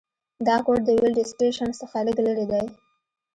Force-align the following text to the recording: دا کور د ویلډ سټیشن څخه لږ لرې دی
دا 0.47 0.55
کور 0.65 0.79
د 0.83 0.89
ویلډ 0.99 1.17
سټیشن 1.31 1.69
څخه 1.81 1.97
لږ 2.07 2.17
لرې 2.27 2.45
دی 2.51 2.65